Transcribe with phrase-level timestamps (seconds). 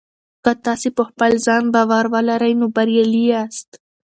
[0.43, 3.69] که تاسي په خپل ځان باور ولرئ نو بریالي یاست.